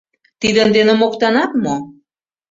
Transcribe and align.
Тидын 0.41 0.69
дене 0.77 0.93
моктанат 0.95 1.51
мо?.. 1.63 1.75